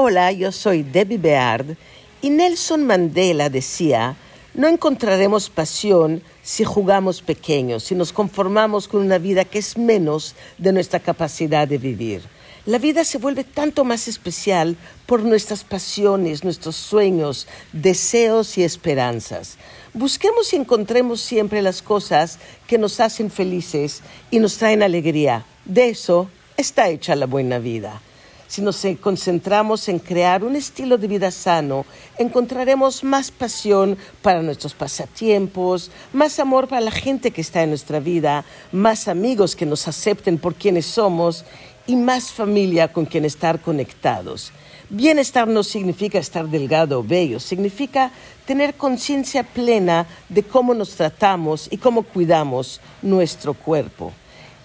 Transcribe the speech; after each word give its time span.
Hola, 0.00 0.30
yo 0.30 0.52
soy 0.52 0.84
Debbie 0.84 1.18
Beard 1.18 1.76
y 2.22 2.30
Nelson 2.30 2.86
Mandela 2.86 3.50
decía, 3.50 4.14
no 4.54 4.68
encontraremos 4.68 5.50
pasión 5.50 6.22
si 6.40 6.62
jugamos 6.62 7.20
pequeños, 7.20 7.82
si 7.82 7.96
nos 7.96 8.12
conformamos 8.12 8.86
con 8.86 9.00
una 9.00 9.18
vida 9.18 9.44
que 9.44 9.58
es 9.58 9.76
menos 9.76 10.36
de 10.56 10.72
nuestra 10.72 11.00
capacidad 11.00 11.66
de 11.66 11.78
vivir. 11.78 12.22
La 12.64 12.78
vida 12.78 13.02
se 13.02 13.18
vuelve 13.18 13.42
tanto 13.42 13.84
más 13.84 14.06
especial 14.06 14.76
por 15.04 15.24
nuestras 15.24 15.64
pasiones, 15.64 16.44
nuestros 16.44 16.76
sueños, 16.76 17.48
deseos 17.72 18.56
y 18.56 18.62
esperanzas. 18.62 19.56
Busquemos 19.94 20.52
y 20.52 20.56
encontremos 20.58 21.20
siempre 21.20 21.60
las 21.60 21.82
cosas 21.82 22.38
que 22.68 22.78
nos 22.78 23.00
hacen 23.00 23.32
felices 23.32 24.02
y 24.30 24.38
nos 24.38 24.58
traen 24.58 24.84
alegría. 24.84 25.44
De 25.64 25.88
eso 25.88 26.30
está 26.56 26.88
hecha 26.88 27.16
la 27.16 27.26
buena 27.26 27.58
vida. 27.58 28.00
Si 28.48 28.62
nos 28.62 28.82
concentramos 29.02 29.90
en 29.90 29.98
crear 29.98 30.42
un 30.42 30.56
estilo 30.56 30.96
de 30.96 31.06
vida 31.06 31.30
sano, 31.30 31.84
encontraremos 32.16 33.04
más 33.04 33.30
pasión 33.30 33.98
para 34.22 34.40
nuestros 34.40 34.72
pasatiempos, 34.72 35.90
más 36.14 36.38
amor 36.38 36.66
para 36.66 36.80
la 36.80 36.90
gente 36.90 37.30
que 37.30 37.42
está 37.42 37.62
en 37.62 37.68
nuestra 37.68 38.00
vida, 38.00 38.46
más 38.72 39.06
amigos 39.06 39.54
que 39.54 39.66
nos 39.66 39.86
acepten 39.86 40.38
por 40.38 40.54
quienes 40.54 40.86
somos 40.86 41.44
y 41.86 41.94
más 41.94 42.32
familia 42.32 42.90
con 42.90 43.04
quien 43.04 43.26
estar 43.26 43.60
conectados. 43.60 44.50
Bienestar 44.88 45.46
no 45.46 45.62
significa 45.62 46.18
estar 46.18 46.48
delgado 46.48 47.00
o 47.00 47.02
bello, 47.02 47.40
significa 47.40 48.10
tener 48.46 48.76
conciencia 48.76 49.42
plena 49.42 50.06
de 50.30 50.42
cómo 50.42 50.72
nos 50.72 50.92
tratamos 50.92 51.68
y 51.70 51.76
cómo 51.76 52.02
cuidamos 52.02 52.80
nuestro 53.02 53.52
cuerpo. 53.52 54.10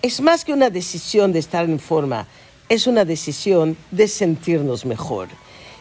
Es 0.01 0.21
más 0.21 0.45
que 0.45 0.53
una 0.53 0.69
decisión 0.69 1.33
de 1.33 1.39
estar 1.39 1.65
en 1.65 1.79
forma, 1.79 2.27
es 2.69 2.87
una 2.87 3.05
decisión 3.05 3.77
de 3.91 4.07
sentirnos 4.07 4.85
mejor. 4.85 5.27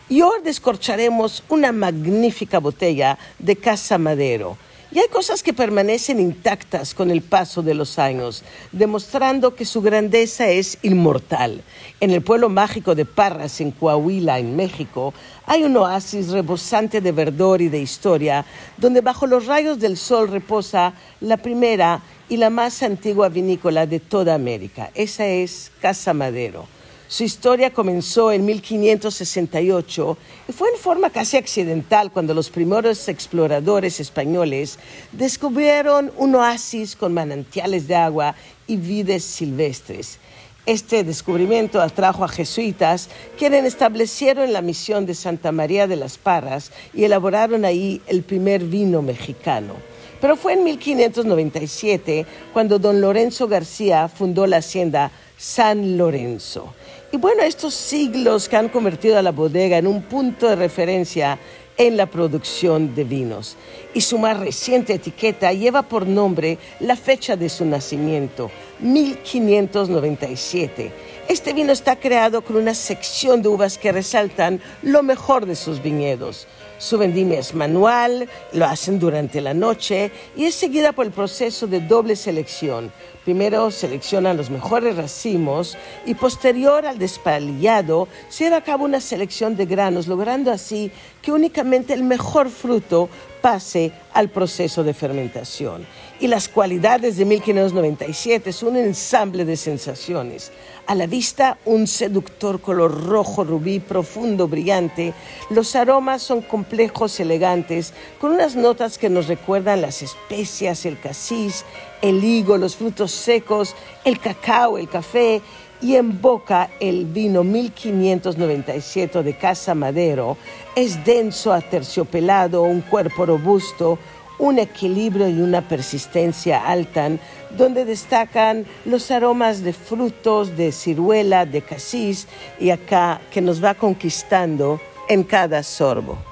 Y 0.08 0.20
hoy 0.22 0.40
descorcharemos 0.44 1.42
una 1.48 1.72
magnífica 1.72 2.58
botella 2.58 3.18
de 3.38 3.56
Casa 3.56 3.98
Madero. 3.98 4.58
Y 4.94 4.98
hay 4.98 5.08
cosas 5.08 5.42
que 5.42 5.54
permanecen 5.54 6.20
intactas 6.20 6.92
con 6.92 7.10
el 7.10 7.22
paso 7.22 7.62
de 7.62 7.72
los 7.72 7.98
años, 7.98 8.44
demostrando 8.72 9.54
que 9.54 9.64
su 9.64 9.80
grandeza 9.80 10.50
es 10.50 10.76
inmortal. 10.82 11.62
En 11.98 12.10
el 12.10 12.20
pueblo 12.20 12.50
mágico 12.50 12.94
de 12.94 13.06
Parras, 13.06 13.62
en 13.62 13.70
Coahuila, 13.70 14.38
en 14.38 14.54
México, 14.54 15.14
hay 15.46 15.64
un 15.64 15.74
oasis 15.78 16.28
rebosante 16.28 17.00
de 17.00 17.12
verdor 17.12 17.62
y 17.62 17.70
de 17.70 17.80
historia, 17.80 18.44
donde 18.76 19.00
bajo 19.00 19.26
los 19.26 19.46
rayos 19.46 19.78
del 19.78 19.96
sol 19.96 20.28
reposa 20.28 20.92
la 21.22 21.38
primera 21.38 22.02
y 22.28 22.36
la 22.36 22.50
más 22.50 22.82
antigua 22.82 23.30
vinícola 23.30 23.86
de 23.86 23.98
toda 23.98 24.34
América. 24.34 24.90
Esa 24.94 25.26
es 25.26 25.72
Casa 25.80 26.12
Madero. 26.12 26.71
Su 27.12 27.24
historia 27.24 27.74
comenzó 27.74 28.32
en 28.32 28.46
1568 28.46 30.16
y 30.48 30.52
fue 30.52 30.70
en 30.70 30.78
forma 30.78 31.10
casi 31.10 31.36
accidental 31.36 32.10
cuando 32.10 32.32
los 32.32 32.48
primeros 32.48 33.06
exploradores 33.06 34.00
españoles 34.00 34.78
descubrieron 35.12 36.10
un 36.16 36.34
oasis 36.36 36.96
con 36.96 37.12
manantiales 37.12 37.86
de 37.86 37.96
agua 37.96 38.34
y 38.66 38.76
vides 38.76 39.24
silvestres. 39.24 40.20
Este 40.64 41.04
descubrimiento 41.04 41.82
atrajo 41.82 42.24
a 42.24 42.28
jesuitas, 42.28 43.10
quienes 43.36 43.66
establecieron 43.66 44.54
la 44.54 44.62
misión 44.62 45.04
de 45.04 45.14
Santa 45.14 45.52
María 45.52 45.86
de 45.86 45.96
las 45.96 46.16
Parras 46.16 46.72
y 46.94 47.04
elaboraron 47.04 47.66
ahí 47.66 48.00
el 48.06 48.22
primer 48.22 48.64
vino 48.64 49.02
mexicano. 49.02 49.74
Pero 50.18 50.34
fue 50.34 50.54
en 50.54 50.64
1597 50.64 52.24
cuando 52.54 52.78
don 52.78 53.02
Lorenzo 53.02 53.48
García 53.48 54.08
fundó 54.08 54.46
la 54.46 54.58
hacienda 54.58 55.10
San 55.36 55.98
Lorenzo. 55.98 56.72
Y 57.14 57.18
bueno, 57.18 57.42
estos 57.42 57.74
siglos 57.74 58.48
que 58.48 58.56
han 58.56 58.70
convertido 58.70 59.18
a 59.18 59.22
la 59.22 59.32
bodega 59.32 59.76
en 59.76 59.86
un 59.86 60.00
punto 60.00 60.48
de 60.48 60.56
referencia 60.56 61.38
en 61.76 61.98
la 61.98 62.06
producción 62.06 62.94
de 62.94 63.04
vinos. 63.04 63.58
Y 63.92 64.00
su 64.00 64.16
más 64.16 64.40
reciente 64.40 64.94
etiqueta 64.94 65.52
lleva 65.52 65.82
por 65.82 66.06
nombre 66.06 66.56
la 66.80 66.96
fecha 66.96 67.36
de 67.36 67.50
su 67.50 67.66
nacimiento, 67.66 68.50
1597. 68.80 70.90
Este 71.28 71.52
vino 71.52 71.72
está 71.72 71.96
creado 71.96 72.42
con 72.42 72.56
una 72.56 72.74
sección 72.74 73.42
de 73.42 73.48
uvas 73.48 73.76
que 73.76 73.92
resaltan 73.92 74.62
lo 74.82 75.02
mejor 75.02 75.44
de 75.44 75.54
sus 75.54 75.82
viñedos. 75.82 76.46
Su 76.78 76.96
vendimia 76.98 77.38
es 77.38 77.54
manual, 77.54 78.28
lo 78.52 78.64
hacen 78.64 78.98
durante 78.98 79.42
la 79.42 79.54
noche 79.54 80.10
y 80.34 80.46
es 80.46 80.54
seguida 80.54 80.92
por 80.92 81.06
el 81.06 81.12
proceso 81.12 81.66
de 81.66 81.80
doble 81.80 82.16
selección. 82.16 82.90
Primero 83.24 83.70
seleccionan 83.70 84.36
los 84.36 84.50
mejores 84.50 84.96
racimos 84.96 85.76
y 86.04 86.14
posterior 86.14 86.86
al 86.86 86.98
despalillado 86.98 88.08
se 88.28 88.44
lleva 88.44 88.56
a 88.56 88.64
cabo 88.64 88.84
una 88.84 89.00
selección 89.00 89.56
de 89.56 89.66
granos, 89.66 90.08
logrando 90.08 90.50
así 90.50 90.90
que 91.22 91.30
únicamente 91.30 91.94
el 91.94 92.02
mejor 92.02 92.50
fruto 92.50 93.08
pase 93.40 93.92
al 94.12 94.28
proceso 94.28 94.82
de 94.82 94.94
fermentación. 94.94 95.86
Y 96.20 96.28
las 96.28 96.48
cualidades 96.48 97.16
de 97.16 97.24
1597 97.24 98.50
es 98.50 98.62
un 98.62 98.76
ensamble 98.76 99.44
de 99.44 99.56
sensaciones. 99.56 100.52
A 100.86 100.94
la 100.94 101.06
vista, 101.06 101.58
un 101.64 101.86
seductor 101.86 102.60
color 102.60 103.06
rojo 103.06 103.44
rubí 103.44 103.80
profundo, 103.80 104.46
brillante. 104.48 105.14
Los 105.50 105.74
aromas 105.74 106.22
son 106.22 106.42
complejos, 106.42 107.18
elegantes, 107.18 107.92
con 108.20 108.32
unas 108.32 108.56
notas 108.56 108.98
que 108.98 109.08
nos 109.08 109.26
recuerdan 109.26 109.82
las 109.82 110.02
especias, 110.02 110.86
el 110.86 110.98
casis, 110.98 111.64
el 112.02 112.22
higo, 112.22 112.58
los 112.58 112.76
frutos 112.76 113.12
secos, 113.12 113.74
el 114.04 114.18
cacao, 114.18 114.76
el 114.76 114.88
café 114.88 115.40
y 115.80 115.96
en 115.96 116.20
boca 116.20 116.70
el 116.80 117.06
vino 117.06 117.42
1597 117.42 119.22
de 119.22 119.34
Casa 119.34 119.74
Madero 119.74 120.36
es 120.76 121.04
denso, 121.04 121.52
aterciopelado, 121.52 122.62
un 122.62 122.82
cuerpo 122.82 123.26
robusto, 123.26 123.98
un 124.38 124.58
equilibrio 124.58 125.28
y 125.28 125.40
una 125.40 125.68
persistencia 125.68 126.66
alta, 126.66 127.10
donde 127.56 127.84
destacan 127.84 128.66
los 128.84 129.10
aromas 129.10 129.62
de 129.62 129.72
frutos, 129.72 130.56
de 130.56 130.72
ciruela, 130.72 131.46
de 131.46 131.62
casis 131.62 132.26
y 132.58 132.70
acá 132.70 133.20
que 133.30 133.40
nos 133.40 133.62
va 133.62 133.74
conquistando 133.74 134.80
en 135.08 135.22
cada 135.22 135.62
sorbo. 135.62 136.31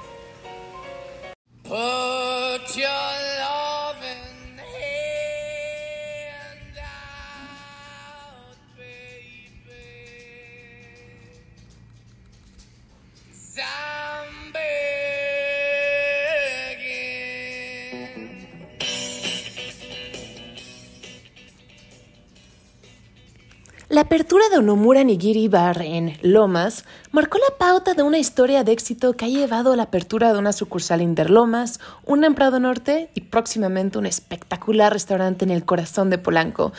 La 23.91 24.01
apertura 24.01 24.45
de 24.49 24.57
Onomura 24.57 25.03
Nigiri 25.03 25.49
Bar 25.49 25.81
en 25.81 26.17
Lomas 26.21 26.85
marcó 27.11 27.37
la 27.39 27.57
pauta 27.57 27.93
de 27.93 28.03
una 28.03 28.19
historia 28.19 28.63
de 28.63 28.71
éxito 28.71 29.17
que 29.17 29.25
ha 29.25 29.27
llevado 29.27 29.73
a 29.73 29.75
la 29.75 29.83
apertura 29.83 30.31
de 30.31 30.39
una 30.39 30.53
sucursal 30.53 31.01
Interlomas, 31.01 31.81
un 32.05 32.23
en 32.23 32.33
Prado 32.33 32.61
Norte 32.61 33.09
y 33.15 33.19
próximamente 33.19 33.97
un 33.97 34.05
espectacular 34.05 34.93
restaurante 34.93 35.43
en 35.43 35.51
el 35.51 35.65
corazón 35.65 36.09
de 36.09 36.17
Polanco. 36.17 36.71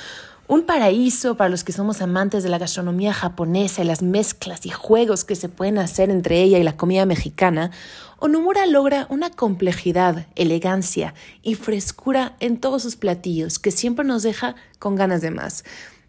Un 0.49 0.63
paraíso 0.63 1.37
para 1.37 1.51
los 1.51 1.65
que 1.65 1.73
somos 1.73 2.01
amantes 2.01 2.45
de 2.45 2.49
la 2.49 2.57
gastronomía 2.57 3.13
japonesa 3.13 3.83
y 3.83 3.87
las 3.87 4.01
mezclas 4.01 4.65
y 4.65 4.71
juegos 4.71 5.25
que 5.25 5.37
se 5.37 5.51
pueden 5.51 5.77
hacer 5.77 6.09
entre 6.09 6.41
ella 6.41 6.59
y 6.59 6.63
la 6.63 6.79
comida 6.79 7.05
mexicana, 7.05 7.73
Onomura 8.21 8.65
logra 8.65 9.07
una 9.11 9.29
complejidad, 9.29 10.25
elegancia 10.35 11.13
y 11.43 11.57
frescura 11.57 12.37
en 12.41 12.59
todos 12.59 12.83
sus 12.83 12.97
platillos 12.97 13.59
que 13.59 13.71
siempre 13.71 14.07
nos 14.07 14.23
deja 14.23 14.57
con 14.79 14.97
ganas 14.97 15.21
de 15.21 15.31
más. 15.31 15.63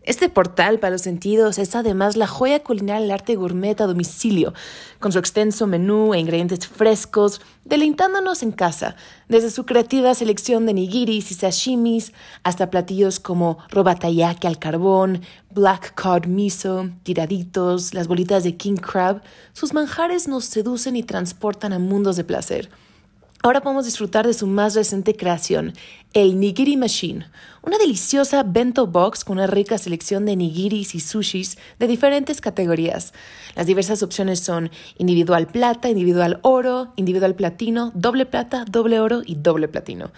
Este 0.05 0.27
portal 0.27 0.79
para 0.79 0.91
los 0.91 1.01
sentidos 1.01 1.57
es 1.57 1.77
además 1.77 2.17
la 2.17 2.27
joya 2.27 2.61
culinaria 2.61 3.01
del 3.01 3.11
arte 3.11 3.35
gourmet 3.35 3.79
a 3.79 3.87
domicilio, 3.87 4.53
con 4.99 5.13
su 5.13 5.19
extenso 5.19 5.65
menú 5.65 6.13
e 6.13 6.19
ingredientes 6.19 6.67
frescos, 6.67 7.39
deleitándonos 7.63 8.43
en 8.43 8.51
casa, 8.51 8.97
desde 9.29 9.49
su 9.49 9.65
creativa 9.65 10.13
selección 10.13 10.65
de 10.65 10.73
nigiris 10.73 11.31
y 11.31 11.35
sashimis 11.35 12.11
hasta 12.43 12.69
platillos 12.69 13.21
como 13.21 13.59
robatayaki 13.69 14.45
al 14.45 14.59
carbón, 14.59 15.21
black 15.51 15.93
cod 15.95 16.25
miso, 16.25 16.89
tiraditos, 17.03 17.93
las 17.93 18.09
bolitas 18.09 18.43
de 18.43 18.57
king 18.57 18.75
crab, 18.75 19.21
sus 19.53 19.73
manjares 19.73 20.27
nos 20.27 20.43
seducen 20.43 20.97
y 20.97 21.03
transportan 21.03 21.71
a 21.71 21.79
mundos 21.79 22.17
de 22.17 22.25
placer. 22.25 22.69
Ahora 23.45 23.59
podemos 23.59 23.83
disfrutar 23.83 24.25
de 24.25 24.33
su 24.33 24.47
más 24.47 24.73
reciente 24.73 25.17
creación, 25.17 25.73
el 26.13 26.39
Nigiri 26.39 26.77
Machine, 26.77 27.25
una 27.61 27.77
deliciosa 27.77 28.41
bento 28.43 28.87
box 28.87 29.25
con 29.25 29.37
una 29.37 29.47
rica 29.47 29.77
selección 29.77 30.25
de 30.25 30.37
nigiris 30.37 30.95
y 30.95 31.01
sushis 31.01 31.57
de 31.77 31.87
diferentes 31.87 32.39
categorías. 32.39 33.13
Las 33.57 33.67
diversas 33.67 34.01
opciones 34.01 34.39
son 34.39 34.71
individual 34.97 35.47
plata, 35.47 35.89
individual 35.89 36.39
oro, 36.41 36.93
individual 36.95 37.35
platino, 37.35 37.91
doble 37.95 38.25
plata, 38.25 38.63
doble 38.63 39.01
oro 39.01 39.23
y 39.25 39.35
doble 39.35 39.67
platino. 39.67 40.13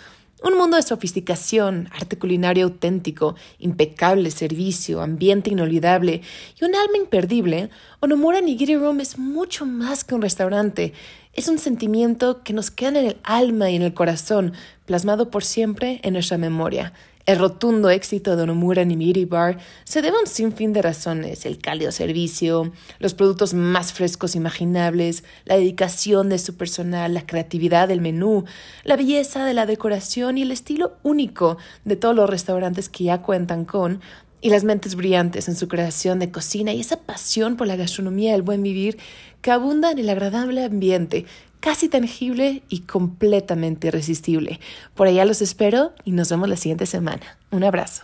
Un 0.45 0.59
mundo 0.59 0.77
de 0.77 0.83
sofisticación, 0.83 1.89
arte 1.91 2.19
culinario 2.19 2.65
auténtico, 2.65 3.33
impecable 3.57 4.29
servicio, 4.29 5.01
ambiente 5.01 5.49
inolvidable 5.49 6.21
y 6.61 6.65
un 6.65 6.75
alma 6.75 6.99
imperdible, 6.99 7.71
Onomura 7.99 8.41
Nigiri 8.41 8.75
Room 8.75 8.99
es 8.99 9.17
mucho 9.17 9.65
más 9.65 10.03
que 10.03 10.13
un 10.13 10.21
restaurante. 10.21 10.93
Es 11.33 11.47
un 11.47 11.57
sentimiento 11.57 12.43
que 12.43 12.53
nos 12.53 12.69
queda 12.69 12.89
en 12.89 12.95
el 12.97 13.17
alma 13.23 13.71
y 13.71 13.75
en 13.75 13.81
el 13.81 13.95
corazón, 13.95 14.53
plasmado 14.85 15.31
por 15.31 15.43
siempre 15.43 15.99
en 16.03 16.13
nuestra 16.13 16.37
memoria. 16.37 16.93
El 17.25 17.39
rotundo 17.39 17.89
éxito 17.89 18.35
de 18.35 18.43
Onomura 18.43 18.85
Nigiri 18.85 19.25
Bar 19.25 19.57
se 19.83 20.03
debe 20.03 20.15
a 20.15 20.19
un 20.19 20.27
sinfín 20.27 20.73
de 20.73 20.83
razones, 20.83 21.47
el 21.47 21.57
cálido 21.57 21.91
servicio, 21.91 22.71
los 22.99 23.15
productos 23.15 23.55
más 23.55 23.93
frescos 23.93 24.35
imaginables, 24.35 25.23
la 25.45 25.55
dedicación 25.55 26.29
de 26.29 26.37
su 26.37 26.55
personal, 26.55 27.15
la 27.15 27.25
creatividad 27.25 27.87
del 27.87 27.99
menú, 27.99 28.45
la 28.83 28.95
belleza 28.95 29.43
de 29.43 29.55
la 29.55 29.65
decoración 29.65 30.37
y 30.37 30.43
el 30.43 30.51
estilo 30.51 30.97
único 31.01 31.57
de 31.83 31.95
todos 31.95 32.15
los 32.15 32.29
restaurantes 32.29 32.89
que 32.89 33.05
ya 33.05 33.23
cuentan 33.23 33.65
con, 33.65 34.01
y 34.45 34.51
las 34.51 34.63
mentes 34.63 34.93
brillantes 34.93 35.47
en 35.47 35.55
su 35.55 35.67
creación 35.67 36.19
de 36.19 36.29
cocina 36.29 36.71
y 36.73 36.79
esa 36.79 36.97
pasión 36.97 37.55
por 37.55 37.65
la 37.65 37.75
gastronomía 37.75 38.29
y 38.29 38.35
el 38.35 38.43
buen 38.43 38.61
vivir 38.61 38.99
que 39.41 39.49
abunda 39.49 39.89
en 39.89 39.97
el 39.97 40.09
agradable 40.09 40.63
ambiente 40.63 41.25
casi 41.59 41.89
tangible 41.89 42.63
y 42.69 42.81
completamente 42.81 43.87
irresistible. 43.87 44.59
Por 44.93 45.07
allá 45.07 45.25
los 45.25 45.41
espero 45.41 45.93
y 46.03 46.11
nos 46.11 46.29
vemos 46.29 46.49
la 46.49 46.57
siguiente 46.57 46.85
semana. 46.85 47.37
Un 47.51 47.63
abrazo. 47.63 48.03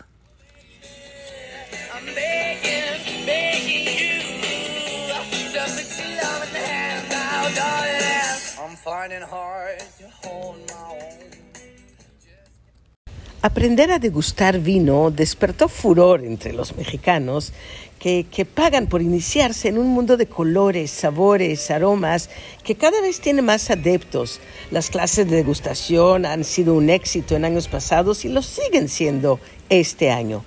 Aprender 13.43 13.91
a 13.91 13.97
degustar 13.97 14.59
vino 14.59 15.09
despertó 15.09 15.67
furor 15.67 16.23
entre 16.23 16.53
los 16.53 16.77
mexicanos 16.77 17.53
que, 17.97 18.27
que, 18.29 18.45
pagan 18.45 18.85
por 18.85 19.01
iniciarse 19.01 19.67
en 19.67 19.79
un 19.79 19.87
mundo 19.87 20.15
de 20.15 20.27
colores, 20.27 20.91
sabores, 20.91 21.71
aromas, 21.71 22.29
que 22.63 22.75
cada 22.75 23.01
vez 23.01 23.19
tiene 23.19 23.41
más 23.41 23.71
adeptos. 23.71 24.39
Las 24.69 24.91
clases 24.91 25.27
de 25.27 25.37
degustación 25.37 26.27
han 26.27 26.43
sido 26.43 26.75
un 26.75 26.91
éxito 26.91 27.35
en 27.35 27.45
años 27.45 27.67
pasados 27.67 28.25
y 28.25 28.29
lo 28.29 28.43
siguen 28.43 28.87
siendo 28.87 29.39
este 29.69 30.11
año. 30.11 30.43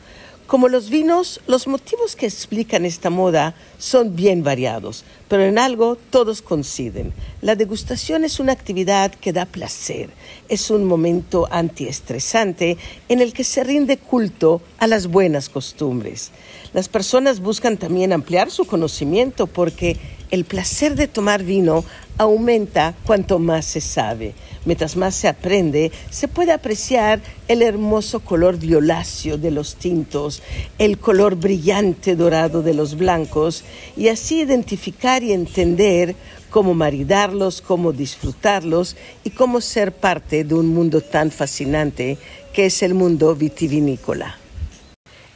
Como 0.46 0.68
los 0.68 0.90
vinos, 0.90 1.40
los 1.46 1.66
motivos 1.66 2.16
que 2.16 2.26
explican 2.26 2.84
esta 2.84 3.08
moda 3.08 3.54
son 3.78 4.14
bien 4.14 4.42
variados, 4.42 5.02
pero 5.26 5.42
en 5.42 5.58
algo 5.58 5.96
todos 6.10 6.42
coinciden. 6.42 7.14
La 7.40 7.56
degustación 7.56 8.24
es 8.24 8.38
una 8.40 8.52
actividad 8.52 9.14
que 9.14 9.32
da 9.32 9.46
placer, 9.46 10.10
es 10.50 10.70
un 10.70 10.84
momento 10.84 11.48
antiestresante 11.50 12.76
en 13.08 13.22
el 13.22 13.32
que 13.32 13.42
se 13.42 13.64
rinde 13.64 13.96
culto 13.96 14.60
a 14.76 14.86
las 14.86 15.06
buenas 15.06 15.48
costumbres. 15.48 16.30
Las 16.74 16.88
personas 16.90 17.40
buscan 17.40 17.78
también 17.78 18.12
ampliar 18.12 18.50
su 18.50 18.66
conocimiento 18.66 19.46
porque 19.46 19.96
el 20.34 20.44
placer 20.44 20.96
de 20.96 21.06
tomar 21.06 21.44
vino 21.44 21.84
aumenta 22.18 22.94
cuanto 23.06 23.38
más 23.38 23.64
se 23.64 23.80
sabe. 23.80 24.34
Mientras 24.64 24.96
más 24.96 25.14
se 25.14 25.28
aprende, 25.28 25.92
se 26.10 26.26
puede 26.26 26.52
apreciar 26.52 27.20
el 27.48 27.62
hermoso 27.62 28.20
color 28.20 28.58
violáceo 28.58 29.38
de 29.38 29.52
los 29.52 29.76
tintos, 29.76 30.42
el 30.78 30.98
color 30.98 31.36
brillante 31.36 32.16
dorado 32.16 32.62
de 32.62 32.74
los 32.74 32.96
blancos 32.96 33.62
y 33.96 34.08
así 34.08 34.40
identificar 34.40 35.22
y 35.22 35.32
entender 35.32 36.16
cómo 36.50 36.74
maridarlos, 36.74 37.60
cómo 37.60 37.92
disfrutarlos 37.92 38.96
y 39.22 39.30
cómo 39.30 39.60
ser 39.60 39.92
parte 39.92 40.42
de 40.42 40.54
un 40.54 40.66
mundo 40.66 41.00
tan 41.00 41.30
fascinante 41.30 42.18
que 42.52 42.66
es 42.66 42.82
el 42.82 42.94
mundo 42.94 43.34
vitivinícola. 43.36 44.43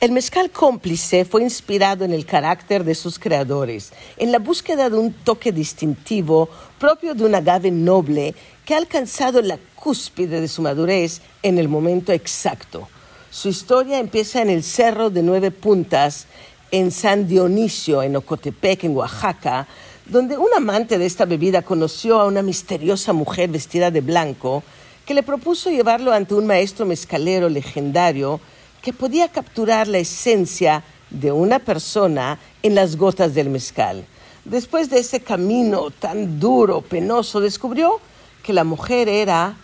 El 0.01 0.13
mezcal 0.13 0.49
cómplice 0.53 1.25
fue 1.25 1.43
inspirado 1.43 2.05
en 2.05 2.13
el 2.13 2.25
carácter 2.25 2.85
de 2.85 2.95
sus 2.95 3.19
creadores, 3.19 3.93
en 4.17 4.31
la 4.31 4.39
búsqueda 4.39 4.89
de 4.89 4.97
un 4.97 5.13
toque 5.13 5.51
distintivo 5.51 6.49
propio 6.79 7.17
de 7.17 7.25
un 7.25 7.35
agave 7.35 7.73
noble 7.73 8.33
que 8.65 8.75
ha 8.75 8.79
alcanzado 8.79 9.43
la 9.43 9.59
cúspide 9.75 10.41
de 10.41 10.47
su 10.47 10.63
madurez 10.63 11.21
en 11.43 11.59
el 11.59 11.67
momento 11.67 12.13
exacto. 12.13 12.89
Su 13.33 13.49
historia 13.49 13.99
empieza 13.99 14.41
en 14.41 14.51
el 14.51 14.63
Cerro 14.63 15.11
de 15.11 15.25
Nueve 15.25 15.51
Puntas, 15.51 16.27
en 16.71 16.93
San 16.93 17.27
Dionisio, 17.27 18.01
en 18.05 18.15
Ocotepec, 18.15 18.85
en 18.85 18.97
Oaxaca, 18.97 19.67
donde 20.07 20.39
un 20.39 20.51
amante 20.57 20.97
de 20.99 21.07
esta 21.07 21.25
bebida 21.25 21.63
conoció 21.63 22.21
a 22.21 22.27
una 22.27 22.43
misteriosa 22.43 23.13
mujer 23.13 23.51
vestida 23.51 23.91
de 23.91 24.01
blanco 24.01 24.63
que 25.05 25.15
le 25.15 25.25
propuso 25.25 25.71
llevarlo 25.71 26.13
ante 26.13 26.35
un 26.35 26.47
maestro 26.47 26.87
mezcalero 26.87 27.49
legendario 27.49 28.41
que 28.89 28.95
podía 28.95 29.29
capturar 29.29 29.87
la 29.87 29.99
esencia 29.99 30.83
de 31.11 31.31
una 31.31 31.59
persona 31.59 32.39
en 32.63 32.75
las 32.75 32.97
gotas 32.97 33.35
del 33.35 33.51
mezcal. 33.51 34.07
Después 34.47 34.89
de 34.89 34.99
ese 35.01 35.21
camino 35.21 35.91
tan 35.91 36.41
duro, 36.41 36.81
penoso, 36.81 37.39
descubrió 37.39 38.01
que 38.43 38.55
la 38.55 38.65
mujer 38.65 39.11
era 39.11 39.59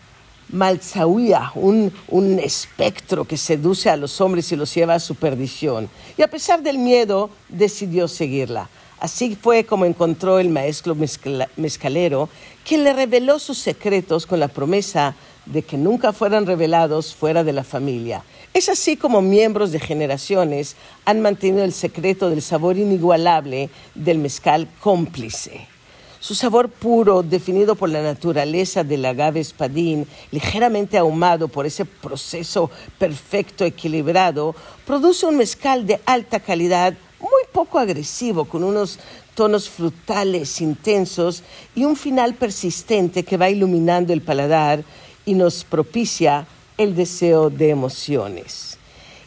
Malzahuía, 0.50 1.52
un, 1.54 1.90
un 2.08 2.38
espectro 2.38 3.24
que 3.24 3.38
seduce 3.38 3.88
a 3.88 3.96
los 3.96 4.20
hombres 4.20 4.52
y 4.52 4.56
los 4.56 4.74
lleva 4.74 4.92
a 4.92 5.00
su 5.00 5.14
perdición. 5.14 5.88
Y 6.18 6.22
a 6.22 6.28
pesar 6.28 6.62
del 6.62 6.76
miedo, 6.76 7.30
decidió 7.48 8.08
seguirla. 8.08 8.68
Así 9.04 9.36
fue 9.36 9.64
como 9.64 9.84
encontró 9.84 10.38
el 10.38 10.48
maestro 10.48 10.96
mezcalero, 11.56 12.30
quien 12.66 12.84
le 12.84 12.94
reveló 12.94 13.38
sus 13.38 13.58
secretos 13.58 14.24
con 14.24 14.40
la 14.40 14.48
promesa 14.48 15.14
de 15.44 15.60
que 15.60 15.76
nunca 15.76 16.14
fueran 16.14 16.46
revelados 16.46 17.14
fuera 17.14 17.44
de 17.44 17.52
la 17.52 17.64
familia. 17.64 18.24
Es 18.54 18.70
así 18.70 18.96
como 18.96 19.20
miembros 19.20 19.72
de 19.72 19.78
generaciones 19.78 20.76
han 21.04 21.20
mantenido 21.20 21.64
el 21.64 21.74
secreto 21.74 22.30
del 22.30 22.40
sabor 22.40 22.78
inigualable 22.78 23.68
del 23.94 24.16
mezcal 24.16 24.68
cómplice. 24.80 25.68
Su 26.18 26.34
sabor 26.34 26.70
puro, 26.70 27.22
definido 27.22 27.74
por 27.74 27.90
la 27.90 28.00
naturaleza 28.00 28.84
del 28.84 29.04
agave 29.04 29.40
espadín, 29.40 30.06
ligeramente 30.30 30.96
ahumado 30.96 31.48
por 31.48 31.66
ese 31.66 31.84
proceso 31.84 32.70
perfecto 32.98 33.66
equilibrado, 33.66 34.54
produce 34.86 35.26
un 35.26 35.36
mezcal 35.36 35.86
de 35.86 36.00
alta 36.06 36.40
calidad, 36.40 36.94
poco 37.54 37.78
agresivo, 37.78 38.46
con 38.46 38.64
unos 38.64 38.98
tonos 39.36 39.70
frutales 39.70 40.60
intensos 40.60 41.44
y 41.76 41.84
un 41.84 41.94
final 41.94 42.34
persistente 42.34 43.22
que 43.22 43.36
va 43.36 43.48
iluminando 43.48 44.12
el 44.12 44.22
paladar 44.22 44.82
y 45.24 45.34
nos 45.34 45.62
propicia 45.62 46.48
el 46.76 46.96
deseo 46.96 47.50
de 47.50 47.70
emociones. 47.70 48.76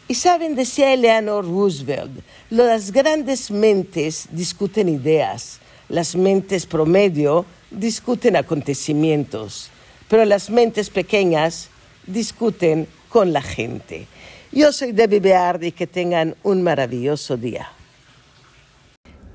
Y 0.08 0.14
saben, 0.14 0.54
decía 0.54 0.92
Eleanor 0.92 1.46
Roosevelt, 1.46 2.20
las 2.50 2.92
grandes 2.92 3.50
mentes 3.50 4.28
discuten 4.30 4.90
ideas, 4.90 5.58
las 5.88 6.14
mentes 6.14 6.66
promedio 6.66 7.46
discuten 7.70 8.36
acontecimientos, 8.36 9.70
pero 10.06 10.26
las 10.26 10.50
mentes 10.50 10.90
pequeñas 10.90 11.70
discuten 12.06 12.88
con 13.08 13.32
la 13.32 13.42
gente. 13.42 14.06
Yo 14.52 14.70
soy 14.70 14.92
Debbie 14.92 15.20
Beard 15.20 15.62
y 15.62 15.72
que 15.72 15.86
tengan 15.86 16.36
un 16.42 16.62
maravilloso 16.62 17.38
día. 17.38 17.70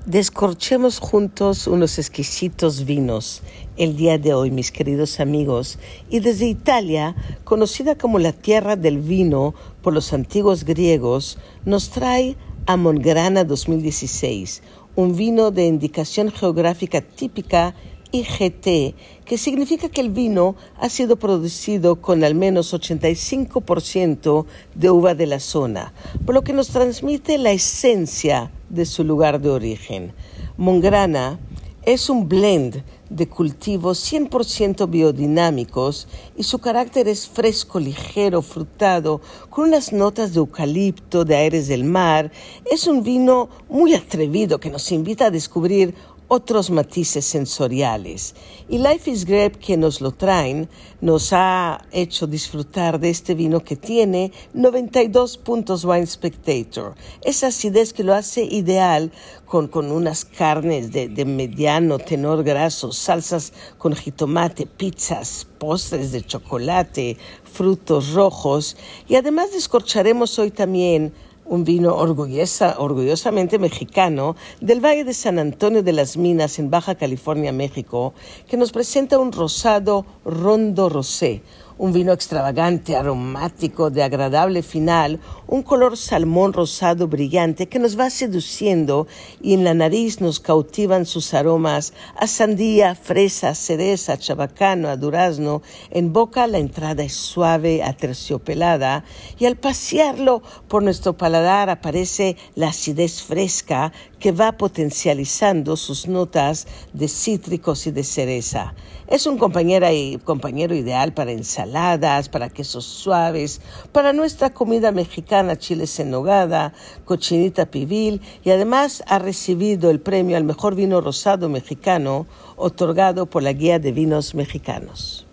Descorchemos 0.06 0.98
juntos 0.98 1.66
unos 1.66 1.98
exquisitos 1.98 2.84
vinos 2.84 3.40
el 3.78 3.96
día 3.96 4.18
de 4.18 4.34
hoy, 4.34 4.50
mis 4.50 4.70
queridos 4.70 5.18
amigos, 5.18 5.78
y 6.10 6.20
desde 6.20 6.44
Italia, 6.44 7.16
conocida 7.44 7.96
como 7.96 8.18
la 8.18 8.34
tierra 8.34 8.76
del 8.76 8.98
vino 8.98 9.54
por 9.80 9.94
los 9.94 10.12
antiguos 10.12 10.64
griegos, 10.64 11.38
nos 11.64 11.88
trae 11.88 12.36
a 12.66 12.76
Mongrana 12.76 13.44
2016, 13.44 14.62
un 14.94 15.16
vino 15.16 15.50
de 15.50 15.64
indicación 15.64 16.30
geográfica 16.30 17.00
típica 17.00 17.74
IGT, 18.12 18.94
que 19.24 19.38
significa 19.38 19.88
que 19.88 20.02
el 20.02 20.10
vino 20.10 20.54
ha 20.78 20.90
sido 20.90 21.16
producido 21.16 22.02
con 22.02 22.24
al 22.24 22.34
menos 22.34 22.74
85% 22.74 24.44
de 24.74 24.90
uva 24.90 25.14
de 25.14 25.26
la 25.26 25.40
zona, 25.40 25.94
por 26.26 26.34
lo 26.34 26.42
que 26.42 26.52
nos 26.52 26.68
transmite 26.68 27.38
la 27.38 27.52
esencia 27.52 28.50
de 28.68 28.86
su 28.86 29.04
lugar 29.04 29.40
de 29.40 29.50
origen. 29.50 30.12
Mongrana 30.56 31.38
es 31.84 32.08
un 32.08 32.28
blend 32.28 32.82
de 33.10 33.28
cultivos 33.28 34.10
100% 34.10 34.88
biodinámicos 34.88 36.08
y 36.36 36.42
su 36.42 36.58
carácter 36.58 37.08
es 37.08 37.28
fresco, 37.28 37.78
ligero, 37.78 38.40
frutado, 38.40 39.20
con 39.50 39.68
unas 39.68 39.92
notas 39.92 40.32
de 40.32 40.38
eucalipto, 40.38 41.24
de 41.24 41.36
aires 41.36 41.68
del 41.68 41.84
mar. 41.84 42.32
Es 42.70 42.86
un 42.86 43.02
vino 43.02 43.50
muy 43.68 43.94
atrevido 43.94 44.58
que 44.58 44.70
nos 44.70 44.90
invita 44.92 45.26
a 45.26 45.30
descubrir 45.30 45.94
otros 46.28 46.70
matices 46.70 47.24
sensoriales. 47.24 48.34
Y 48.68 48.78
Life 48.78 49.10
is 49.10 49.24
Grape, 49.24 49.58
que 49.58 49.76
nos 49.76 50.00
lo 50.00 50.12
traen, 50.12 50.68
nos 51.00 51.32
ha 51.32 51.84
hecho 51.92 52.26
disfrutar 52.26 52.98
de 52.98 53.10
este 53.10 53.34
vino 53.34 53.60
que 53.60 53.76
tiene 53.76 54.32
92 54.54 55.36
puntos 55.38 55.84
Wine 55.84 56.06
Spectator. 56.06 56.94
Esa 57.22 57.48
acidez 57.48 57.92
que 57.92 58.04
lo 58.04 58.14
hace 58.14 58.44
ideal 58.44 59.12
con, 59.44 59.68
con 59.68 59.92
unas 59.92 60.24
carnes 60.24 60.92
de, 60.92 61.08
de 61.08 61.24
mediano 61.24 61.98
tenor 61.98 62.42
graso, 62.42 62.92
salsas 62.92 63.52
con 63.78 63.94
jitomate, 63.94 64.66
pizzas, 64.66 65.46
postres 65.58 66.12
de 66.12 66.22
chocolate, 66.22 67.18
frutos 67.44 68.12
rojos. 68.12 68.76
Y 69.08 69.16
además 69.16 69.52
descorcharemos 69.52 70.38
hoy 70.38 70.50
también 70.50 71.12
un 71.46 71.64
vino 71.64 71.94
orgullosa, 71.94 72.76
orgullosamente 72.78 73.58
mexicano 73.58 74.36
del 74.60 74.80
Valle 74.80 75.04
de 75.04 75.14
San 75.14 75.38
Antonio 75.38 75.82
de 75.82 75.92
las 75.92 76.16
Minas 76.16 76.58
en 76.58 76.70
Baja 76.70 76.94
California, 76.94 77.52
México, 77.52 78.14
que 78.48 78.56
nos 78.56 78.72
presenta 78.72 79.18
un 79.18 79.32
rosado 79.32 80.06
rondo 80.24 80.88
rosé, 80.88 81.42
un 81.78 81.92
vino 81.92 82.12
extravagante, 82.12 82.96
aromático, 82.96 83.90
de 83.90 84.02
agradable 84.02 84.62
final, 84.62 85.20
un 85.46 85.62
color 85.62 85.96
salmón 85.96 86.52
rosado 86.52 87.08
brillante 87.08 87.68
que 87.68 87.78
nos 87.78 87.98
va 87.98 88.10
seduciendo 88.10 89.06
y 89.42 89.54
en 89.54 89.64
la 89.64 89.74
nariz 89.74 90.20
nos 90.20 90.40
cautivan 90.40 91.06
sus 91.06 91.34
aromas 91.34 91.92
a 92.16 92.26
sandía, 92.26 92.94
fresa, 92.94 93.54
cereza, 93.54 94.16
chabacano, 94.16 94.88
a 94.88 94.96
durazno. 94.96 95.62
En 95.90 96.12
boca 96.12 96.46
la 96.46 96.58
entrada 96.58 97.02
es 97.02 97.14
suave, 97.14 97.82
aterciopelada 97.82 99.04
y 99.38 99.46
al 99.46 99.56
pasearlo 99.56 100.42
por 100.68 100.82
nuestro 100.82 101.16
paladar 101.16 101.70
aparece 101.70 102.36
la 102.54 102.68
acidez 102.68 103.22
fresca 103.22 103.92
que 104.24 104.32
va 104.32 104.52
potencializando 104.52 105.76
sus 105.76 106.08
notas 106.08 106.66
de 106.94 107.08
cítricos 107.08 107.86
y 107.86 107.90
de 107.90 108.04
cereza. 108.04 108.72
Es 109.06 109.26
un 109.26 109.36
compañero, 109.36 109.86
compañero 110.24 110.74
ideal 110.74 111.12
para 111.12 111.32
ensaladas, 111.32 112.30
para 112.30 112.48
quesos 112.48 112.86
suaves, 112.86 113.60
para 113.92 114.14
nuestra 114.14 114.48
comida 114.48 114.92
mexicana, 114.92 115.58
chiles 115.58 116.00
en 116.00 116.10
nogada, 116.10 116.72
cochinita 117.04 117.66
pibil 117.66 118.22
y 118.42 118.48
además 118.48 119.04
ha 119.08 119.18
recibido 119.18 119.90
el 119.90 120.00
premio 120.00 120.38
al 120.38 120.44
mejor 120.44 120.74
vino 120.74 121.02
rosado 121.02 121.50
mexicano 121.50 122.26
otorgado 122.56 123.26
por 123.26 123.42
la 123.42 123.52
Guía 123.52 123.78
de 123.78 123.92
Vinos 123.92 124.34
Mexicanos. 124.34 125.26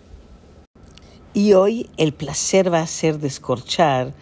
Y 1.32 1.54
hoy 1.54 1.88
el 1.96 2.12
placer 2.12 2.70
va 2.70 2.80
a 2.80 2.86
ser 2.86 3.20
descorchar 3.20 4.12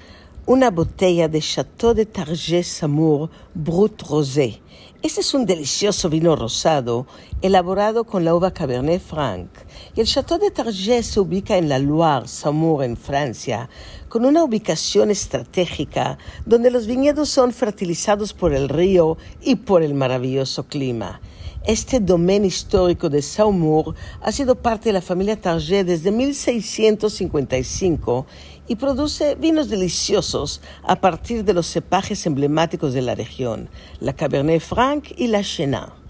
una 0.50 0.72
botella 0.72 1.28
de 1.28 1.40
Chateau 1.40 1.94
de 1.94 2.06
Target 2.06 2.64
Samour 2.64 3.30
Brut 3.54 4.02
Rosé. 4.02 4.60
Este 5.00 5.20
es 5.20 5.32
un 5.32 5.46
delicioso 5.46 6.10
vino 6.10 6.34
rosado 6.34 7.06
elaborado 7.40 8.02
con 8.02 8.24
la 8.24 8.34
uva 8.34 8.52
Cabernet 8.52 9.00
Franc. 9.00 9.48
Y 9.94 10.00
el 10.00 10.08
Chateau 10.08 10.40
de 10.40 10.50
Target 10.50 11.04
se 11.04 11.20
ubica 11.20 11.56
en 11.56 11.68
la 11.68 11.78
Loire, 11.78 12.26
Samour, 12.26 12.82
en 12.82 12.96
Francia, 12.96 13.70
con 14.08 14.24
una 14.24 14.42
ubicación 14.42 15.12
estratégica 15.12 16.18
donde 16.46 16.72
los 16.72 16.88
viñedos 16.88 17.28
son 17.28 17.52
fertilizados 17.52 18.32
por 18.32 18.52
el 18.52 18.68
río 18.68 19.18
y 19.40 19.54
por 19.54 19.84
el 19.84 19.94
maravilloso 19.94 20.64
clima. 20.66 21.20
Este 21.66 22.00
domen 22.00 22.46
histórico 22.46 23.10
de 23.10 23.20
Saumur 23.20 23.94
ha 24.22 24.32
sido 24.32 24.54
parte 24.54 24.88
de 24.88 24.94
la 24.94 25.02
familia 25.02 25.38
Target 25.38 25.84
desde 25.84 26.10
1655 26.10 28.26
y 28.66 28.76
produce 28.76 29.34
vinos 29.34 29.68
deliciosos 29.68 30.62
a 30.82 30.96
partir 30.96 31.44
de 31.44 31.52
los 31.52 31.66
cepajes 31.66 32.24
emblemáticos 32.24 32.94
de 32.94 33.02
la 33.02 33.14
región, 33.14 33.68
la 34.00 34.14
Cabernet 34.14 34.62
Franc 34.62 35.12
y 35.18 35.26
la 35.26 35.42
Chenin. 35.42 36.00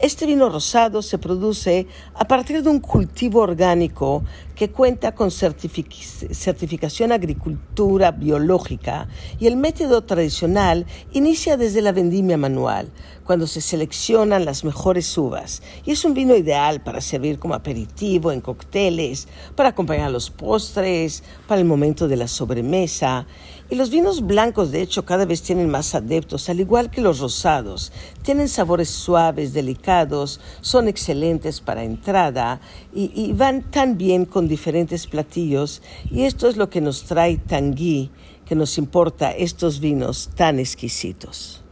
Este 0.00 0.26
vino 0.26 0.50
rosado 0.50 1.00
se 1.00 1.16
produce 1.16 1.86
a 2.14 2.28
partir 2.28 2.62
de 2.62 2.68
un 2.68 2.78
cultivo 2.78 3.40
orgánico 3.40 4.22
que 4.58 4.70
cuenta 4.70 5.14
con 5.14 5.30
certificación 5.30 7.12
agricultura 7.12 8.10
biológica 8.10 9.06
y 9.38 9.46
el 9.46 9.56
método 9.56 10.02
tradicional 10.02 10.84
inicia 11.12 11.56
desde 11.56 11.80
la 11.80 11.92
vendimia 11.92 12.36
manual, 12.36 12.90
cuando 13.22 13.46
se 13.46 13.60
seleccionan 13.60 14.44
las 14.44 14.64
mejores 14.64 15.16
uvas. 15.16 15.62
Y 15.84 15.92
es 15.92 16.04
un 16.04 16.12
vino 16.14 16.34
ideal 16.34 16.82
para 16.82 17.00
servir 17.00 17.38
como 17.38 17.54
aperitivo 17.54 18.32
en 18.32 18.40
cócteles, 18.40 19.28
para 19.54 19.68
acompañar 19.68 20.10
los 20.10 20.30
postres, 20.30 21.22
para 21.46 21.60
el 21.60 21.66
momento 21.66 22.08
de 22.08 22.16
la 22.16 22.26
sobremesa. 22.26 23.26
Y 23.70 23.74
los 23.74 23.90
vinos 23.90 24.26
blancos, 24.26 24.72
de 24.72 24.80
hecho, 24.80 25.04
cada 25.04 25.26
vez 25.26 25.42
tienen 25.42 25.68
más 25.68 25.94
adeptos, 25.94 26.48
al 26.48 26.58
igual 26.58 26.90
que 26.90 27.02
los 27.02 27.18
rosados. 27.18 27.92
Tienen 28.22 28.48
sabores 28.48 28.88
suaves, 28.88 29.52
delicados, 29.52 30.40
son 30.62 30.88
excelentes 30.88 31.60
para 31.60 31.84
entrada 31.84 32.62
y, 32.94 33.12
y 33.14 33.34
van 33.34 33.60
tan 33.70 33.98
bien 33.98 34.24
con 34.24 34.47
diferentes 34.48 35.06
platillos 35.06 35.82
y 36.10 36.24
esto 36.24 36.48
es 36.48 36.56
lo 36.56 36.70
que 36.70 36.80
nos 36.80 37.04
trae 37.04 37.36
Tanguy, 37.36 38.10
que 38.44 38.54
nos 38.54 38.78
importa 38.78 39.30
estos 39.30 39.78
vinos 39.80 40.30
tan 40.34 40.58
exquisitos. 40.58 41.62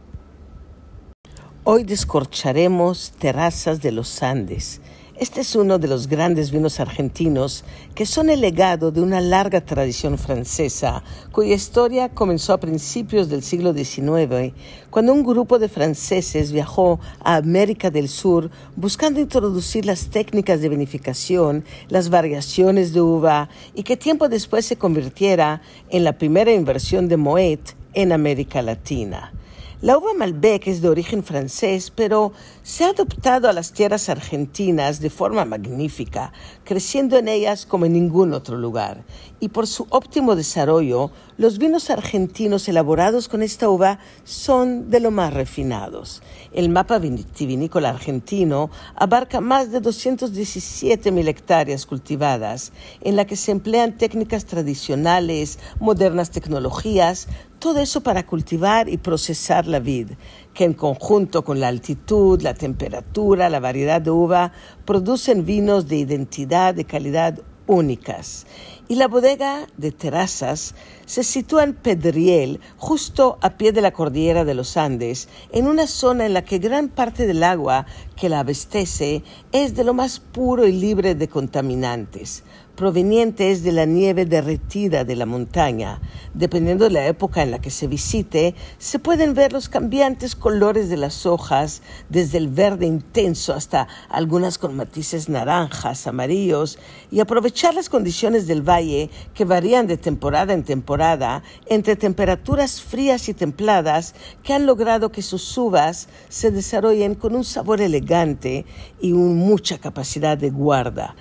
Hoy 1.63 1.83
descorcharemos 1.83 3.11
terrazas 3.19 3.81
de 3.81 3.91
los 3.91 4.23
Andes 4.23 4.79
este 5.19 5.41
es 5.41 5.55
uno 5.55 5.79
de 5.79 5.87
los 5.87 6.07
grandes 6.07 6.51
vinos 6.51 6.79
argentinos 6.79 7.63
que 7.95 8.05
son 8.05 8.29
el 8.29 8.41
legado 8.41 8.91
de 8.91 9.01
una 9.01 9.19
larga 9.19 9.61
tradición 9.61 10.19
francesa, 10.19 11.03
cuya 11.31 11.55
historia 11.55 12.09
comenzó 12.09 12.53
a 12.53 12.59
principios 12.59 13.27
del 13.27 13.41
siglo 13.41 13.73
XIX, 13.73 14.53
cuando 14.91 15.13
un 15.13 15.23
grupo 15.23 15.57
de 15.57 15.69
franceses 15.69 16.51
viajó 16.51 16.99
a 17.23 17.37
América 17.37 17.89
del 17.89 18.09
Sur 18.09 18.51
buscando 18.75 19.19
introducir 19.19 19.85
las 19.85 20.09
técnicas 20.09 20.61
de 20.61 20.69
vinificación, 20.69 21.65
las 21.89 22.09
variaciones 22.09 22.93
de 22.93 23.01
uva 23.01 23.49
y 23.73 23.81
que 23.81 23.97
tiempo 23.97 24.29
después 24.29 24.65
se 24.65 24.75
convirtiera 24.75 25.61
en 25.89 26.03
la 26.03 26.17
primera 26.17 26.53
inversión 26.53 27.07
de 27.07 27.17
Moet 27.17 27.71
en 27.93 28.11
América 28.11 28.61
Latina. 28.61 29.33
La 29.79 29.95
uva 29.95 30.15
Malbec 30.15 30.65
es 30.65 30.81
de 30.81 30.89
origen 30.89 31.23
francés, 31.23 31.91
pero 31.95 32.33
se 32.63 32.83
ha 32.83 32.89
adoptado 32.89 33.47
a 33.47 33.53
las 33.53 33.73
tierras 33.73 34.09
argentinas 34.09 35.01
de 35.01 35.11
forma 35.11 35.45
magnífica, 35.45 36.33
creciendo 36.63 37.15
en 37.19 37.27
ellas 37.27 37.67
como 37.67 37.85
en 37.85 37.93
ningún 37.93 38.33
otro 38.33 38.57
lugar. 38.57 39.03
Y 39.39 39.49
por 39.49 39.67
su 39.67 39.85
óptimo 39.91 40.35
desarrollo, 40.35 41.11
los 41.37 41.59
vinos 41.59 41.91
argentinos 41.91 42.67
elaborados 42.67 43.27
con 43.27 43.43
esta 43.43 43.69
uva 43.69 43.99
son 44.23 44.89
de 44.89 44.99
lo 44.99 45.11
más 45.11 45.31
refinados. 45.31 46.23
El 46.51 46.69
mapa 46.69 46.97
vitivinícola 46.97 47.89
argentino 47.89 48.71
abarca 48.95 49.41
más 49.41 49.71
de 49.71 49.79
217 49.79 51.11
mil 51.11 51.27
hectáreas 51.27 51.85
cultivadas, 51.85 52.71
en 53.01 53.15
la 53.15 53.25
que 53.25 53.35
se 53.35 53.51
emplean 53.51 53.95
técnicas 53.95 54.45
tradicionales, 54.45 55.59
modernas 55.79 56.31
tecnologías, 56.31 57.27
todo 57.59 57.79
eso 57.79 58.01
para 58.01 58.25
cultivar 58.25 58.87
y 58.89 58.97
procesar 58.97 59.67
la 59.67 59.79
vid, 59.79 60.11
que 60.53 60.63
en 60.63 60.73
conjunto 60.73 61.43
con 61.43 61.59
la 61.59 61.67
altitud, 61.67 62.41
la 62.41 62.53
temperatura, 62.53 63.49
la 63.49 63.59
variedad 63.59 64.01
de 64.01 64.11
uva, 64.11 64.51
producen 64.85 65.45
vinos 65.45 65.87
de 65.87 65.97
identidad, 65.97 66.75
de 66.75 66.85
calidad 66.85 67.39
únicas. 67.65 68.45
Y 68.87 68.95
la 68.95 69.07
bodega 69.07 69.67
de 69.75 69.91
Terrazas 69.91 70.73
se 71.05 71.23
sitúa 71.23 71.63
en 71.63 71.73
Pedriel, 71.73 72.61
justo 72.77 73.37
a 73.41 73.57
pie 73.57 73.71
de 73.71 73.81
la 73.81 73.91
cordillera 73.91 74.45
de 74.45 74.53
los 74.53 74.77
Andes, 74.77 75.27
en 75.51 75.67
una 75.67 75.87
zona 75.87 76.25
en 76.25 76.33
la 76.33 76.45
que 76.45 76.59
gran 76.59 76.87
parte 76.87 77.27
del 77.27 77.43
agua 77.43 77.85
que 78.15 78.29
la 78.29 78.39
abastece 78.39 79.23
es 79.51 79.75
de 79.75 79.83
lo 79.83 79.93
más 79.93 80.19
puro 80.19 80.65
y 80.65 80.71
libre 80.71 81.15
de 81.15 81.27
contaminantes 81.27 82.43
provenientes 82.77 83.63
de 83.63 83.71
la 83.71 83.85
nieve 83.85 84.25
derretida 84.25 85.03
de 85.03 85.15
la 85.15 85.25
montaña. 85.25 85.99
Dependiendo 86.35 86.85
de 86.85 86.91
la 86.91 87.07
época 87.07 87.41
en 87.41 87.49
la 87.49 87.59
que 87.59 87.71
se 87.71 87.87
visite, 87.87 88.53
se 88.77 88.99
pueden 88.99 89.33
ver 89.33 89.51
los 89.51 89.67
cambiantes 89.67 90.35
colores 90.35 90.87
de 90.87 90.95
las 90.95 91.25
hojas, 91.25 91.81
desde 92.07 92.37
el 92.37 92.49
verde 92.49 92.85
intenso 92.85 93.55
hasta 93.55 93.87
algunas 94.09 94.59
con 94.59 94.75
matices 94.75 95.27
naranjas, 95.27 96.05
amarillos, 96.05 96.77
y 97.09 97.19
aprovechar 97.19 97.73
las 97.73 97.89
condiciones 97.89 98.45
del 98.45 98.61
valle 98.61 99.09
que 99.33 99.43
varían 99.43 99.87
de 99.87 99.97
temporada 99.97 100.53
en 100.53 100.63
temporada 100.63 101.41
entre 101.65 101.95
temperaturas 101.95 102.79
frías 102.79 103.27
y 103.27 103.33
templadas 103.33 104.13
que 104.43 104.53
han 104.53 104.67
logrado 104.67 105.11
que 105.11 105.23
sus 105.23 105.57
uvas 105.57 106.09
se 106.29 106.51
desarrollen 106.51 107.15
con 107.15 107.35
un 107.35 107.43
sabor 107.43 107.81
elegante 107.81 108.65
y 109.01 109.13
mucha 109.13 109.79
capacidad 109.79 110.37
de 110.37 110.51
guarda. 110.51 111.15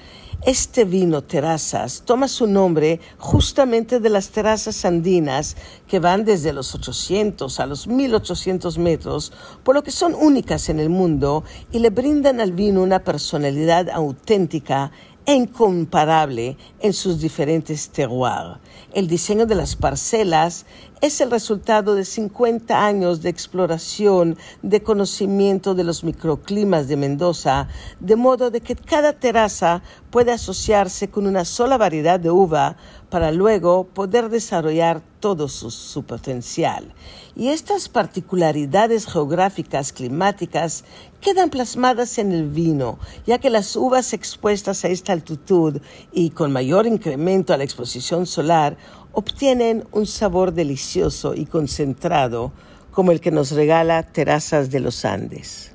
Este 0.44 0.84
vino 0.84 1.22
terrazas 1.22 2.02
toma 2.04 2.28
su 2.28 2.46
nombre 2.46 3.00
justamente 3.18 4.00
de 4.00 4.10
las 4.10 4.28
terrazas 4.28 4.84
andinas 4.84 5.56
que 5.88 5.98
van 5.98 6.24
desde 6.24 6.52
los 6.52 6.74
800 6.74 7.58
a 7.58 7.66
los 7.66 7.88
1800 7.88 8.78
metros, 8.78 9.32
por 9.64 9.74
lo 9.74 9.82
que 9.82 9.90
son 9.90 10.14
únicas 10.14 10.68
en 10.68 10.78
el 10.78 10.90
mundo 10.90 11.42
y 11.72 11.80
le 11.80 11.90
brindan 11.90 12.40
al 12.40 12.52
vino 12.52 12.82
una 12.82 13.02
personalidad 13.02 13.88
auténtica 13.88 14.92
e 15.24 15.34
incomparable 15.34 16.56
en 16.80 16.92
sus 16.92 17.20
diferentes 17.20 17.88
terroirs. 17.88 18.60
El 18.92 19.08
diseño 19.08 19.46
de 19.46 19.56
las 19.56 19.74
parcelas 19.74 20.66
es 21.00 21.20
el 21.20 21.30
resultado 21.30 21.94
de 21.94 22.04
50 22.04 22.84
años 22.84 23.20
de 23.20 23.28
exploración, 23.28 24.38
de 24.62 24.82
conocimiento 24.82 25.74
de 25.74 25.84
los 25.84 26.04
microclimas 26.04 26.88
de 26.88 26.96
Mendoza, 26.96 27.68
de 28.00 28.16
modo 28.16 28.50
de 28.50 28.60
que 28.60 28.74
cada 28.76 29.12
terraza 29.12 29.82
puede 30.10 30.32
asociarse 30.32 31.08
con 31.08 31.26
una 31.26 31.44
sola 31.44 31.76
variedad 31.76 32.18
de 32.18 32.30
uva 32.30 32.76
para 33.10 33.30
luego 33.30 33.84
poder 33.84 34.30
desarrollar 34.30 35.02
todo 35.20 35.48
su, 35.48 36.02
potencial. 36.04 36.94
Y 37.34 37.48
estas 37.48 37.88
particularidades 37.88 39.06
geográficas, 39.06 39.92
climáticas, 39.92 40.84
quedan 41.20 41.50
plasmadas 41.50 42.18
en 42.18 42.32
el 42.32 42.48
vino, 42.48 42.98
ya 43.26 43.38
que 43.38 43.50
las 43.50 43.76
uvas 43.76 44.12
expuestas 44.12 44.84
a 44.84 44.88
esta 44.88 45.12
altitud 45.12 45.80
y 46.12 46.30
con 46.30 46.52
mayor 46.52 46.86
incremento 46.86 47.52
a 47.52 47.56
la 47.56 47.64
exposición 47.64 48.26
solar 48.26 48.76
obtienen 49.16 49.82
un 49.92 50.06
sabor 50.06 50.52
delicioso 50.52 51.34
y 51.34 51.46
concentrado 51.46 52.52
como 52.90 53.12
el 53.12 53.20
que 53.22 53.30
nos 53.30 53.50
regala 53.52 54.02
Terrazas 54.02 54.70
de 54.70 54.78
los 54.78 55.06
Andes. 55.06 55.70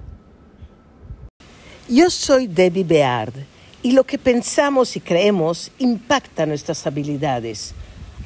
Yo 1.89 2.11
soy 2.11 2.45
Debbie 2.45 2.83
Beard 2.83 3.33
y 3.81 3.93
lo 3.93 4.03
que 4.03 4.19
pensamos 4.19 4.95
y 4.95 4.99
creemos 4.99 5.71
impacta 5.79 6.45
nuestras 6.45 6.85
habilidades. 6.85 7.73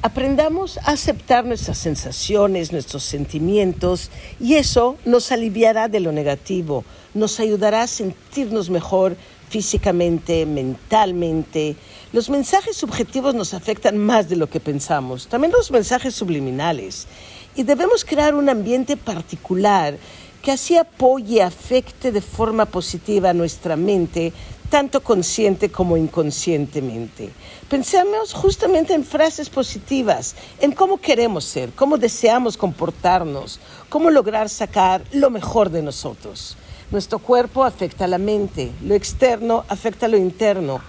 Aprendamos 0.02 0.76
a 0.84 0.90
aceptar 0.90 1.46
nuestras 1.46 1.78
sensaciones, 1.78 2.70
nuestros 2.70 3.02
sentimientos 3.02 4.10
y 4.38 4.56
eso 4.56 4.98
nos 5.06 5.32
aliviará 5.32 5.88
de 5.88 6.00
lo 6.00 6.12
negativo, 6.12 6.84
nos 7.14 7.40
ayudará 7.40 7.84
a 7.84 7.86
sentirnos 7.86 8.68
mejor 8.68 9.16
físicamente, 9.48 10.46
mentalmente. 10.46 11.76
Los 12.12 12.30
mensajes 12.30 12.76
subjetivos 12.76 13.34
nos 13.34 13.54
afectan 13.54 13.98
más 13.98 14.28
de 14.28 14.36
lo 14.36 14.48
que 14.48 14.60
pensamos, 14.60 15.28
también 15.28 15.52
los 15.52 15.70
mensajes 15.70 16.14
subliminales. 16.14 17.06
Y 17.54 17.62
debemos 17.62 18.04
crear 18.04 18.34
un 18.34 18.48
ambiente 18.48 18.96
particular 18.96 19.96
que 20.42 20.52
así 20.52 20.76
apoye, 20.76 21.42
afecte 21.42 22.12
de 22.12 22.20
forma 22.20 22.66
positiva 22.66 23.30
a 23.30 23.34
nuestra 23.34 23.76
mente, 23.76 24.32
tanto 24.70 25.02
consciente 25.02 25.70
como 25.70 25.96
inconscientemente. 25.96 27.30
Pensemos 27.68 28.32
justamente 28.32 28.94
en 28.94 29.04
frases 29.04 29.48
positivas, 29.48 30.34
en 30.60 30.72
cómo 30.72 30.98
queremos 30.98 31.44
ser, 31.44 31.70
cómo 31.70 31.98
deseamos 31.98 32.56
comportarnos, 32.56 33.58
cómo 33.88 34.10
lograr 34.10 34.48
sacar 34.48 35.02
lo 35.12 35.30
mejor 35.30 35.70
de 35.70 35.82
nosotros. 35.82 36.56
Nuestro 36.92 37.18
cuerpo 37.18 37.64
afecta 37.64 38.04
a 38.04 38.08
la 38.08 38.18
mente, 38.18 38.70
lo 38.84 38.94
externo 38.94 39.64
afecta 39.66 40.06
a 40.06 40.08
lo 40.08 40.16
interno. 40.16 40.80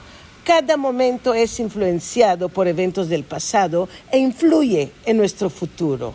Cada 0.44 0.78
momento 0.78 1.34
es 1.34 1.60
influenciado 1.60 2.50
por 2.50 2.68
eventos 2.68 3.10
del 3.10 3.24
pasado 3.24 3.90
e 4.12 4.20
influye 4.20 4.92
en 5.06 5.18
nuestro 5.18 5.50
futuro. 5.50 6.14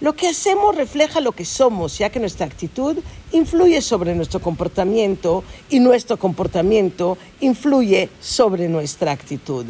Lo 0.00 0.14
que 0.16 0.26
hacemos 0.26 0.74
refleja 0.74 1.20
lo 1.20 1.30
que 1.30 1.44
somos, 1.44 1.96
ya 1.96 2.10
que 2.10 2.18
nuestra 2.18 2.44
actitud 2.44 2.96
influye 3.30 3.80
sobre 3.82 4.16
nuestro 4.16 4.40
comportamiento 4.40 5.44
y 5.68 5.78
nuestro 5.78 6.16
comportamiento 6.16 7.16
influye 7.38 8.08
sobre 8.20 8.68
nuestra 8.68 9.12
actitud. 9.12 9.66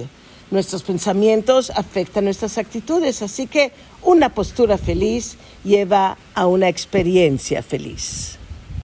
Nuestros 0.50 0.83
pensamientos 0.83 1.71
afectan 1.76 2.25
nuestras 2.25 2.57
actitudes, 2.57 3.21
así 3.21 3.47
que 3.47 3.73
una 4.02 4.35
postura 4.35 4.79
feliz 4.79 5.37
lleva 5.64 6.17
a 6.35 6.47
una 6.47 6.69
experiencia 6.69 7.62
feliz. 7.62 8.39